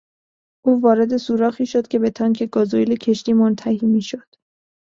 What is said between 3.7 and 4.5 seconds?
میشد.